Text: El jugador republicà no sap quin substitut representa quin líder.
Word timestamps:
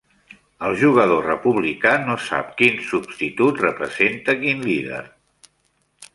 El 0.69 0.77
jugador 0.83 1.27
republicà 1.31 1.91
no 2.07 2.15
sap 2.29 2.49
quin 2.63 2.81
substitut 2.89 3.63
representa 3.67 4.37
quin 4.43 4.67
líder. 4.73 5.05